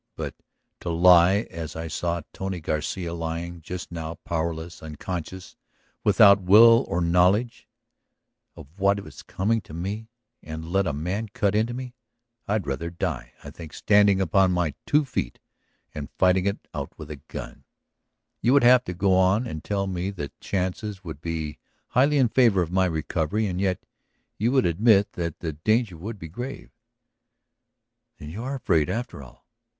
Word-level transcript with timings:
But 0.15 0.33
to 0.79 0.89
lie 0.89 1.45
as 1.51 1.75
I 1.75 1.87
saw 1.87 2.23
Tony 2.33 2.59
Garcia 2.59 3.13
lying 3.13 3.61
just 3.61 3.91
now, 3.91 4.15
powerless, 4.23 4.81
unconscious, 4.81 5.55
without 6.03 6.41
will 6.41 6.85
or 6.87 7.01
knowledge 7.01 7.67
of 8.55 8.65
what 8.79 8.99
was 9.01 9.21
coming 9.21 9.61
to 9.61 9.75
me, 9.75 10.09
and 10.41 10.63
to 10.63 10.69
let 10.69 10.87
a 10.87 10.91
man 10.93 11.27
cut 11.29 11.53
into 11.53 11.75
me... 11.75 11.93
I'd 12.47 12.65
rather 12.65 12.89
die, 12.89 13.33
I 13.43 13.51
think, 13.51 13.73
standing 13.73 14.19
upon 14.19 14.51
my 14.51 14.73
two 14.87 15.05
feet 15.05 15.37
and 15.93 16.09
fighting 16.17 16.47
it 16.47 16.67
out 16.73 16.97
with 16.97 17.11
a 17.11 17.17
gun! 17.27 17.63
You 18.41 18.53
would 18.53 18.97
go 18.97 19.13
on 19.13 19.45
and 19.45 19.63
tell 19.63 19.85
me 19.85 20.09
that 20.09 20.31
the 20.39 20.43
chances 20.43 21.03
would 21.03 21.21
be 21.21 21.59
highly 21.89 22.17
in 22.17 22.27
favor 22.29 22.63
of 22.63 22.71
my 22.71 22.85
recovery; 22.85 23.45
and 23.45 23.61
yet 23.61 23.85
you 24.39 24.51
would 24.51 24.65
admit 24.65 25.11
that 25.11 25.41
the 25.41 25.53
danger 25.53 25.95
would 25.95 26.17
be 26.17 26.27
grave." 26.27 26.71
"Then 28.17 28.31
you 28.31 28.41
are 28.43 28.55
afraid, 28.55 28.89
after 28.89 29.21
all? 29.21 29.45